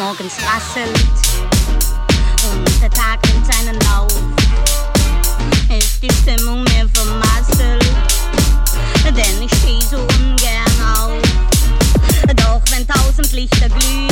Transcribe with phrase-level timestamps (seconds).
[0.00, 0.98] morgens rasselt
[2.50, 4.10] und der Tag nimmt seinen Lauf.
[5.68, 7.84] Ist die Stimmung mir vermasselt,
[9.04, 11.20] denn ich stehe so ungern auf.
[12.34, 14.09] Doch wenn tausend Lichter glühen,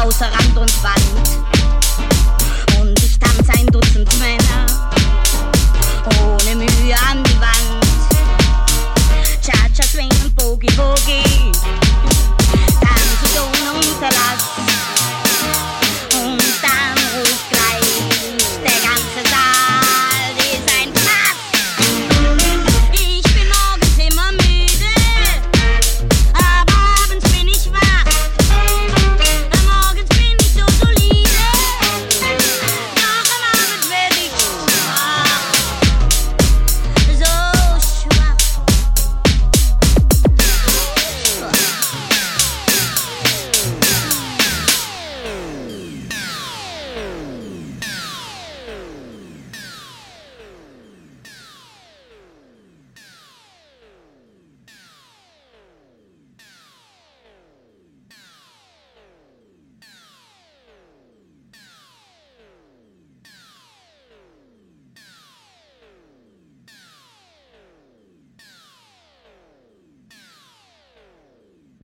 [0.00, 1.40] außer Rand und Wand.
[2.80, 3.89] Und ich tanze ein Dutzend